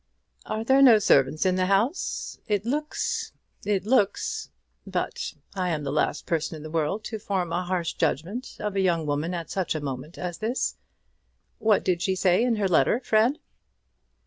"Are 0.47 0.63
there 0.63 0.81
no 0.81 0.97
servants 0.97 1.45
in 1.45 1.57
the 1.57 1.67
house? 1.67 2.39
It 2.47 2.65
looks, 2.65 3.33
it 3.63 3.85
looks. 3.85 4.49
But 4.87 5.35
I 5.53 5.69
am 5.69 5.83
the 5.83 5.91
last 5.91 6.25
person 6.25 6.55
in 6.55 6.63
the 6.63 6.71
world 6.71 7.03
to 7.03 7.19
form 7.19 7.51
a 7.51 7.61
harsh 7.63 7.93
judgment 7.93 8.57
of 8.59 8.75
a 8.75 8.81
young 8.81 9.05
woman 9.05 9.35
at 9.35 9.51
such 9.51 9.75
a 9.75 9.79
moment 9.79 10.17
as 10.17 10.39
this. 10.39 10.75
What 11.59 11.83
did 11.85 12.01
she 12.01 12.15
say 12.15 12.41
in 12.43 12.55
her 12.55 12.67
letter, 12.67 12.99
Fred?" 13.05 13.37